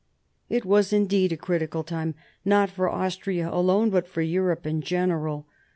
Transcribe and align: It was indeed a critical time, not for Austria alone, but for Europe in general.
It 0.49 0.65
was 0.65 0.91
indeed 0.91 1.31
a 1.31 1.37
critical 1.37 1.83
time, 1.83 2.15
not 2.43 2.71
for 2.71 2.89
Austria 2.89 3.51
alone, 3.53 3.91
but 3.91 4.07
for 4.07 4.21
Europe 4.23 4.65
in 4.65 4.81
general. 4.81 5.45